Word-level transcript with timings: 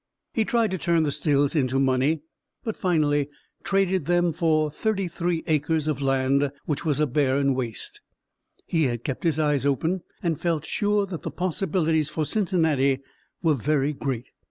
He 0.33 0.45
tried 0.45 0.71
to 0.71 0.79
turn 0.79 1.03
the 1.03 1.11
stills 1.11 1.53
into 1.55 1.77
money 1.79 2.23
but 2.63 2.75
finally 2.75 3.29
traded 3.63 4.05
them 4.05 4.33
for 4.33 4.71
thirty 4.71 5.07
three 5.07 5.43
acres 5.45 5.87
of 5.87 6.01
land, 6.01 6.51
which 6.65 6.83
was 6.83 6.99
a 6.99 7.05
barren 7.05 7.53
waste. 7.53 8.01
He 8.65 8.85
had 8.85 9.03
kept 9.03 9.23
his 9.23 9.37
eyes 9.37 9.63
open 9.63 10.01
and 10.23 10.41
felt 10.41 10.65
sure 10.65 11.05
that 11.05 11.21
the 11.21 11.29
possibilities 11.29 12.09
for 12.09 12.25
Cincinnati 12.25 13.01
were 13.43 13.53
very 13.53 13.93
great. 13.93 14.25